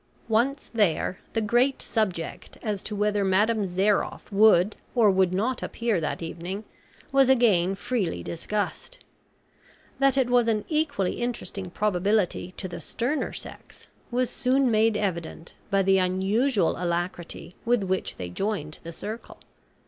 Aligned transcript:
Once 0.29 0.71
there 0.73 1.19
the 1.33 1.41
great 1.41 1.79
subject 1.79 2.57
as 2.63 2.81
to 2.81 2.95
whether 2.95 3.23
Madame 3.23 3.67
Zairoff 3.67 4.31
would 4.31 4.75
or 4.95 5.11
would 5.11 5.31
not 5.31 5.61
appear 5.61 6.01
that 6.01 6.23
evening, 6.23 6.63
was 7.11 7.29
again 7.29 7.75
freely 7.75 8.23
discussed. 8.23 8.97
That 9.99 10.17
it 10.17 10.27
was 10.27 10.47
an 10.47 10.65
equally 10.69 11.21
interesting 11.21 11.69
probability 11.69 12.51
to 12.53 12.67
the 12.67 12.79
sterner 12.81 13.31
sex 13.31 13.85
was 14.09 14.31
soon 14.31 14.71
made 14.71 14.97
evident 14.97 15.53
by 15.69 15.83
the 15.83 15.99
unusual 15.99 16.77
alacrity 16.79 17.53
with 17.63 17.83
which 17.83 18.15
they 18.15 18.29
joined 18.31 18.79
the 18.81 18.93
circle. 18.93 19.37